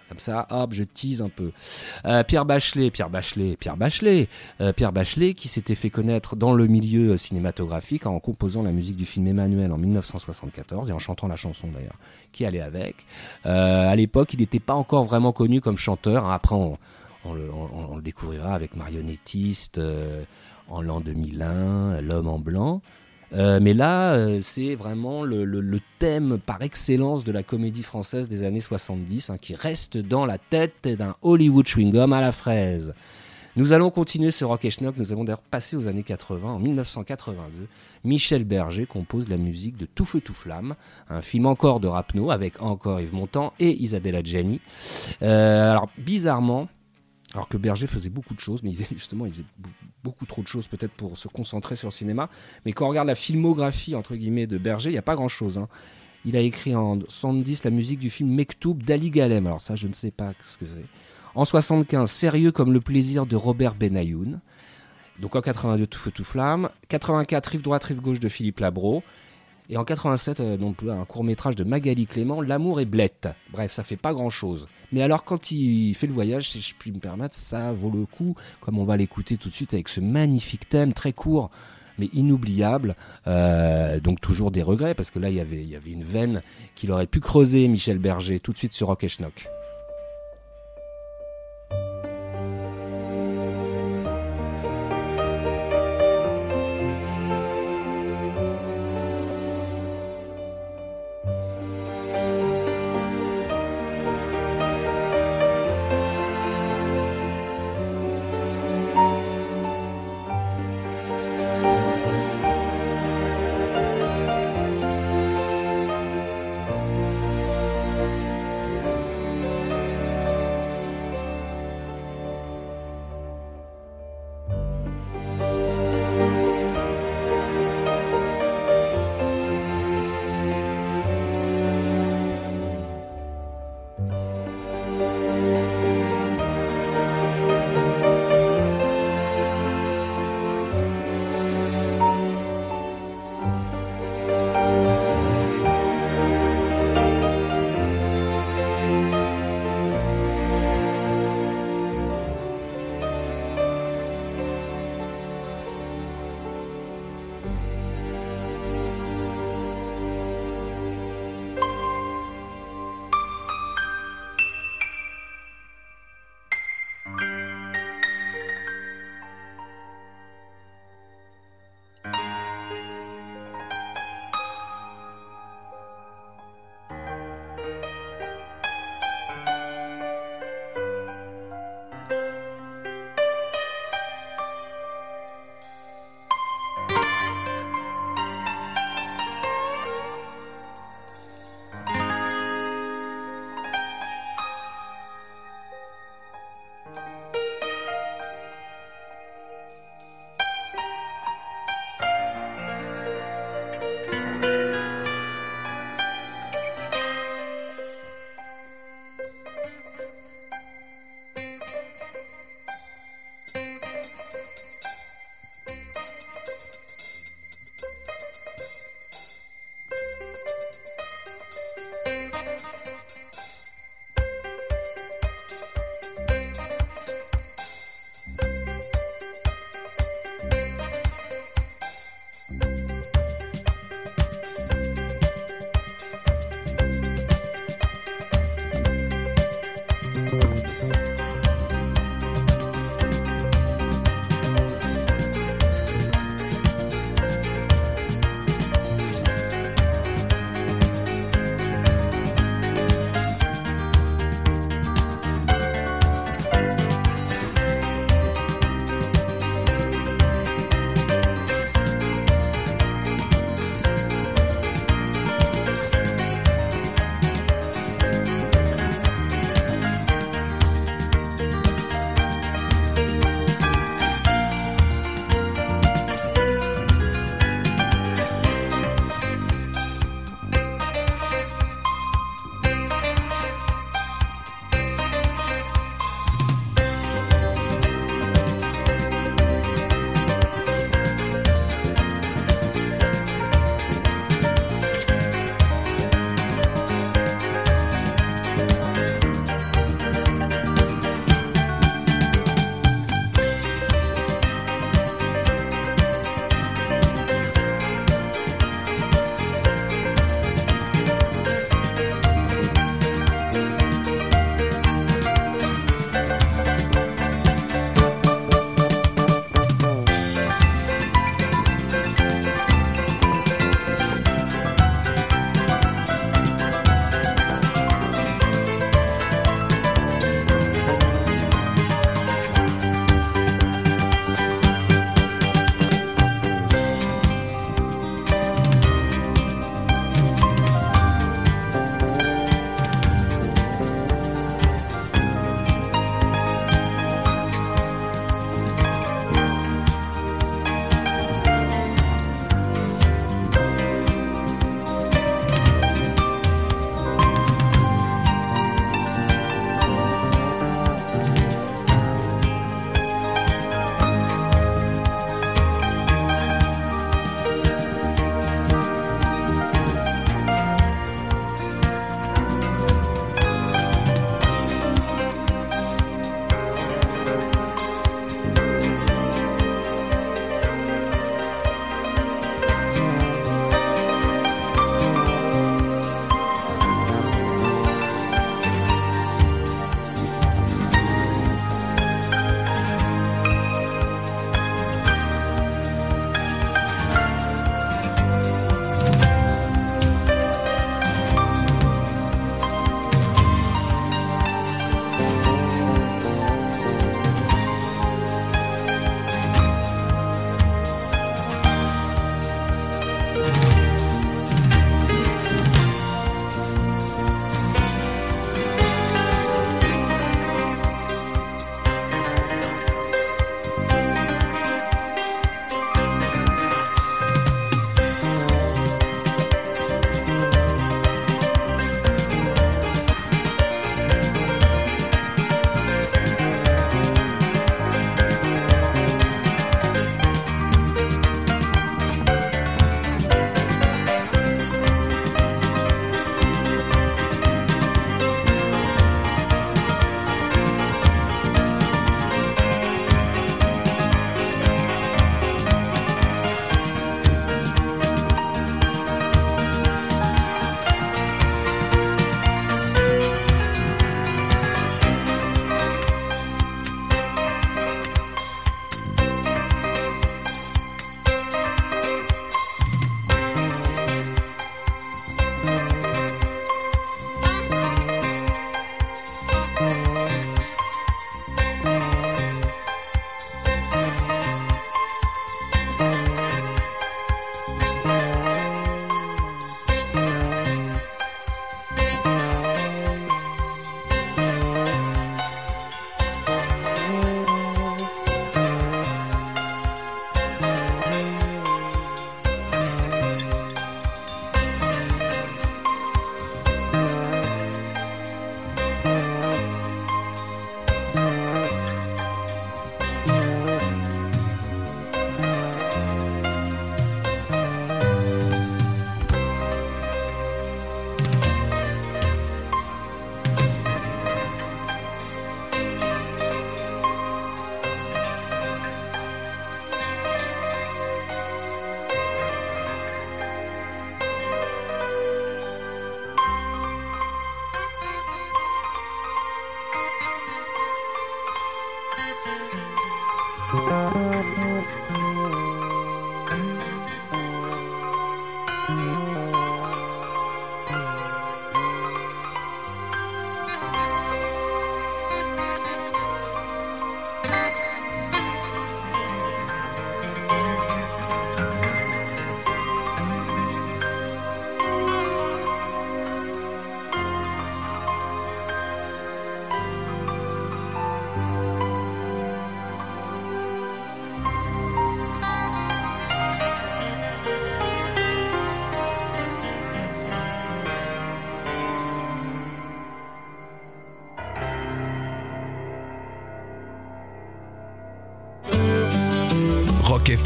Comme 0.10 0.20
ça, 0.20 0.48
hop, 0.52 0.74
je 0.74 0.84
tease 0.84 1.22
un 1.22 1.30
peu. 1.30 1.52
Euh, 2.06 2.24
Pierre 2.24 2.46
Bachelet, 2.46 2.92
Pierre 2.92 3.10
Bachelet, 3.10 3.58
Pierre 3.58 3.76
Bachelet, 3.76 4.30
euh, 4.62 4.72
Pierre 4.72 4.94
Bachelet 4.94 5.34
qui 5.34 5.48
s'était 5.48 5.76
fait 5.76 5.90
connaître 5.90 6.36
dans 6.36 6.54
le 6.54 6.68
milieu 6.68 7.18
cinématographique 7.18 8.06
en 8.06 8.20
composant 8.20 8.64
la 8.64 8.72
musique 8.72 8.96
du 8.96 9.06
film 9.06 9.28
Emmanuel 9.28 9.72
en 9.72 9.78
1974 9.78 10.90
et 10.90 10.94
en 10.94 11.00
chantant 11.00 11.28
la 11.28 11.36
chanson 11.36 11.68
d'ailleurs 11.68 11.98
qui 12.32 12.46
allait 12.46 12.62
avec. 12.62 13.06
Euh, 13.46 13.90
à 13.90 13.96
l'époque, 13.96 14.34
il 14.34 14.40
n'était 14.40 14.60
pas 14.60 14.76
encore 14.76 15.04
vraiment 15.04 15.34
connu 15.34 15.60
comme 15.60 15.78
chanteur. 15.78 16.26
Hein. 16.26 16.34
Après, 16.34 16.56
on, 16.56 16.78
le, 17.34 18.02
découvrira 18.02 18.54
avec 18.54 18.78
Marionnettiste 18.78 19.82
en 20.70 20.82
l'an 20.82 21.02
2001, 21.02 22.00
L'homme 22.02 22.28
en 22.28 22.40
blanc. 22.40 22.82
Mais 23.32 23.74
là, 23.74 24.42
c'est 24.42 24.76
vraiment 24.76 25.24
le, 25.24 25.80
thème 26.00 26.38
par 26.46 26.62
excellence 26.62 27.24
de 27.24 27.32
la 27.32 27.44
comédie 27.44 27.84
française 27.84 28.28
des 28.28 28.44
années 28.44 28.60
70, 28.60 29.30
hein, 29.30 29.38
qui 29.40 29.56
reste 29.56 29.98
dans 29.98 30.26
la 30.26 30.38
tête 30.38 30.88
d'un 30.88 31.16
Hollywood 31.22 31.66
chewing-gum 31.66 32.14
à 32.14 32.22
la 32.22 32.32
fraise. 32.32 32.94
Nous 33.58 33.74
allons 33.74 33.90
continuer 33.90 34.30
ce 34.30 34.46
rock 34.46 34.66
et 34.66 34.70
schnock. 34.70 34.98
Nous 34.98 35.12
allons 35.12 35.24
d'ailleurs 35.24 35.42
passer 35.42 35.76
aux 35.76 35.88
années 35.88 36.04
80. 36.04 36.48
En 36.48 36.60
1982, 36.60 37.68
Michel 38.04 38.44
Berger 38.44 38.86
compose 38.86 39.28
la 39.30 39.38
musique 39.38 39.78
de 39.78 39.88
Tout 39.88 40.06
feu 40.06 40.22
tout 40.22 40.36
flamme, 40.36 40.76
un 41.10 41.24
film 41.24 41.48
encore 41.48 41.80
de 41.80 41.88
Rapno 41.88 42.30
avec 42.30 42.62
encore 42.62 43.02
Yves 43.02 43.16
Montand 43.16 43.54
et 43.60 43.72
Isabella 43.82 44.22
Gianni. 44.22 44.62
Euh, 45.24 45.72
alors 45.72 45.90
bizarrement, 45.98 46.68
alors 47.38 47.48
que 47.48 47.58
Berger 47.58 47.86
faisait 47.86 48.10
beaucoup 48.10 48.34
de 48.34 48.40
choses, 48.40 48.64
mais 48.64 48.74
justement, 48.92 49.28
il 49.28 49.32
faisait 49.32 49.46
beaucoup 50.04 50.26
trop 50.26 50.42
de 50.42 50.48
choses 50.48 50.66
peut-être 50.66 50.94
pour 50.94 51.20
se 51.20 51.28
concentrer 51.28 51.76
sur 51.76 51.88
le 51.90 51.94
cinéma. 51.94 52.30
Mais 52.66 52.74
quand 52.74 52.86
on 52.86 52.90
regarde 52.90 53.08
la 53.08 53.14
filmographie 53.14 53.94
entre 53.94 54.16
guillemets 54.16 54.48
de 54.48 54.58
Berger, 54.58 54.90
il 54.90 54.94
n'y 54.94 54.98
a 54.98 55.04
pas 55.04 55.14
grand-chose. 55.14 55.60
Hein. 55.60 55.68
Il 56.26 56.36
a 56.36 56.40
écrit 56.40 56.76
en 56.76 56.98
70 57.08 57.64
la 57.64 57.70
musique 57.70 58.00
du 58.00 58.10
film 58.10 58.32
Mektoub 58.32 58.82
d'Ali 58.82 59.12
Galem. 59.12 59.46
Alors 59.46 59.62
ça, 59.62 59.76
je 59.76 59.88
ne 59.88 59.94
sais 59.94 60.10
pas 60.10 60.34
ce 60.44 60.58
que 60.58 60.66
c'est. 60.66 60.86
En 61.36 61.46
75, 61.46 62.10
Sérieux 62.10 62.52
comme 62.52 62.74
le 62.74 62.82
plaisir 62.82 63.28
de 63.28 63.36
Robert 63.36 63.76
Benayoun. 63.76 64.42
Donc 65.20 65.36
en 65.36 65.42
82, 65.42 65.86
Tout 65.86 66.00
feu 66.00 66.10
tout 66.10 66.24
flamme. 66.24 66.70
84, 66.88 67.46
Rive 67.46 67.62
droite, 67.62 67.84
rive 67.84 68.02
gauche 68.02 68.20
de 68.20 68.30
Philippe 68.30 68.62
Labro. 68.62 69.04
Et 69.70 69.78
en 69.78 69.84
87, 69.84 70.40
euh, 70.40 70.58
donc, 70.58 70.82
un 70.82 71.06
court 71.06 71.24
métrage 71.24 71.56
de 71.56 71.64
Magali 71.64 72.08
Clément, 72.08 72.42
L'amour 72.42 72.80
est 72.80 72.86
blette. 72.86 73.28
Bref, 73.52 73.72
ça 73.74 73.84
fait 73.84 73.98
pas 73.98 74.14
grand 74.16 74.32
chose. 74.32 74.68
Mais 74.92 75.02
alors, 75.02 75.24
quand 75.24 75.52
il 75.52 75.94
fait 75.96 76.08
le 76.08 76.14
voyage, 76.14 76.50
si 76.50 76.62
je 76.62 76.74
puis 76.78 76.92
me 76.92 77.00
permettre, 77.00 77.36
ça 77.36 77.74
vaut 77.74 77.92
le 77.92 78.06
coup, 78.06 78.36
comme 78.62 78.80
on 78.80 78.86
va 78.86 78.98
l'écouter 78.98 79.38
tout 79.38 79.50
de 79.50 79.54
suite 79.54 79.74
avec 79.74 79.90
ce 79.90 80.00
magnifique 80.00 80.70
thème 80.70 80.94
très 80.94 81.14
court 81.14 81.50
mais 82.00 82.10
inoubliable. 82.14 82.96
Euh, 83.26 84.00
donc 84.00 84.22
toujours 84.22 84.52
des 84.52 84.62
regrets 84.62 84.94
parce 84.94 85.10
que 85.10 85.18
là 85.18 85.30
il 85.30 85.36
y 85.36 85.40
avait, 85.40 85.64
il 85.64 85.70
y 85.70 85.76
avait 85.76 85.90
une 85.90 86.04
veine 86.04 86.44
qu'il 86.76 86.92
aurait 86.92 87.08
pu 87.08 87.20
creuser 87.20 87.68
Michel 87.68 87.98
Berger 87.98 88.40
tout 88.40 88.54
de 88.54 88.58
suite 88.60 88.74
sur 88.74 88.86
Rock 88.86 89.04
et 89.04 89.10
Schnock. 89.10 89.48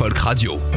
Folk 0.02 0.18
Radio. 0.18 0.70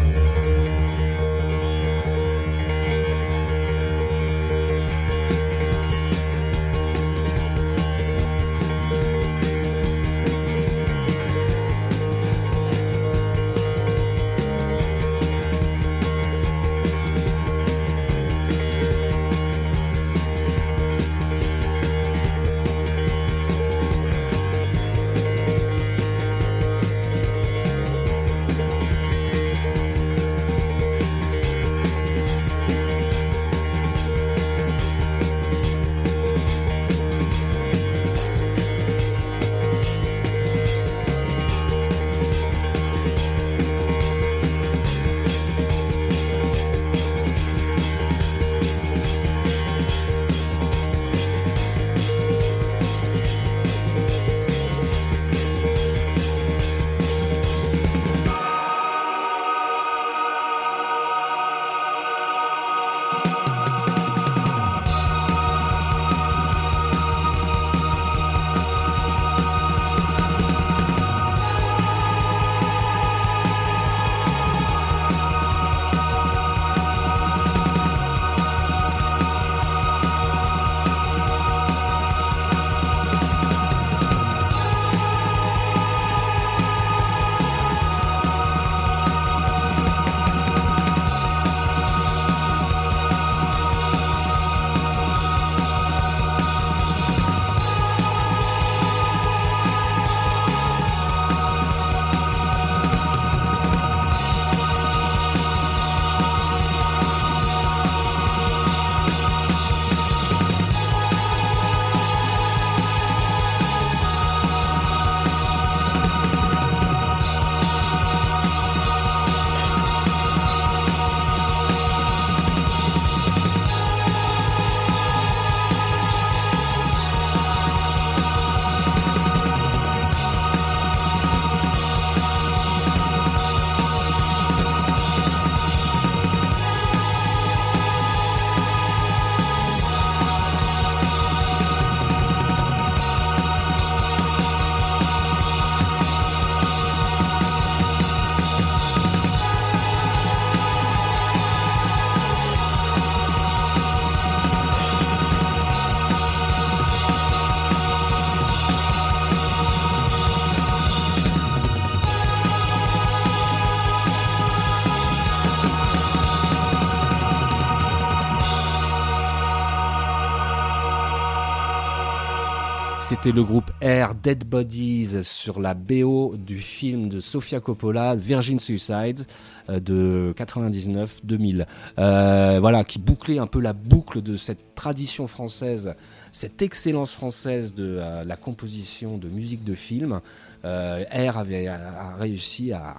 C'était 173.15 173.31
le 173.31 173.45
groupe 173.45 173.71
Air 173.81 174.17
Dead 174.17 174.45
Bodies 174.45 175.23
sur 175.23 175.61
la 175.61 175.75
BO 175.75 176.35
du 176.37 176.59
film 176.59 177.09
de 177.09 177.21
Sofia 177.21 177.61
Coppola, 177.61 178.17
Virgin 178.17 178.59
Suicides, 178.59 179.25
euh, 179.71 179.79
de 179.79 180.35
99-2000. 180.37 181.65
Euh, 182.01 182.59
voilà, 182.61 182.83
qui 182.83 182.99
bouclait 182.99 183.39
un 183.39 183.47
peu 183.47 183.61
la 183.61 183.73
boucle 183.73 184.21
de 184.21 184.37
cette 184.37 184.75
tradition 184.75 185.29
française, 185.29 185.95
cette 186.33 186.61
excellence 186.61 187.13
française 187.13 187.73
de 187.73 187.99
euh, 188.01 188.25
la 188.25 188.35
composition 188.35 189.17
de 189.17 189.29
musique 189.29 189.63
de 189.63 189.77
film. 189.77 190.21
Air 190.65 191.39
avait 191.39 191.69
a 191.69 192.17
réussi 192.19 192.73
à 192.73 192.97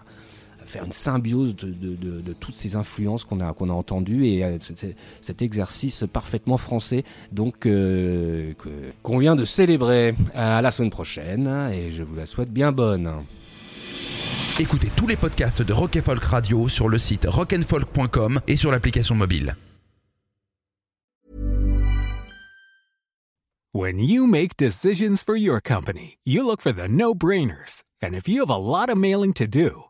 faire 0.66 0.86
une 0.86 0.92
symbiose 0.92 1.56
de, 1.56 1.68
de, 1.68 1.96
de, 1.96 2.22
de 2.22 2.34
toutes 2.34 2.56
ces 2.56 2.76
influences 2.76 3.24
qu'on 3.24 3.40
a, 3.40 3.54
qu'on 3.54 3.70
a 3.70 3.74
entendues 3.74 4.28
et 4.28 4.44
euh, 4.44 4.58
cet 5.22 5.42
exercice 5.42 6.06
parfaitement 6.12 6.58
français 6.58 7.04
donc 7.32 7.66
euh, 7.66 8.54
qu'on 9.04 9.18
vient 9.18 9.36
de 9.36 9.46
célébrer. 9.46 10.16
À 10.34 10.62
la 10.62 10.72
semaine 10.72 10.90
prochaine 10.90 11.48
et 11.74 11.92
je 11.92 12.04
vous 12.04 12.16
la 12.16 12.26
souhaite 12.26 12.52
bien 12.52 12.72
bonne. 12.72 13.12
Écoutez 14.60 14.90
tous 14.96 15.08
les 15.08 15.18
podcasts 15.18 15.62
de 15.62 15.74
Rock 15.74 16.00
Folk 16.00 16.24
Radio 16.24 16.70
sur 16.70 16.88
le 16.88 16.98
site 16.98 17.26
rockandfolk.com 17.28 18.40
et 18.48 18.56
sur 18.56 18.72
l'application 18.72 19.16
mobile. 19.16 19.56
When 23.74 24.00
you 24.00 24.26
make 24.26 24.56
decisions 24.56 25.22
for 25.22 25.36
your 25.36 25.60
company, 25.60 26.18
you 26.24 26.46
look 26.46 26.62
for 26.62 26.72
the 26.72 26.88
no-brainers. 26.88 27.84
And 28.02 28.16
if 28.16 28.30
you 28.30 28.40
have 28.40 28.50
a 28.50 28.56
lot 28.56 28.90
of 28.90 28.98
mailing 28.98 29.34
to 29.34 29.48
do, 29.48 29.90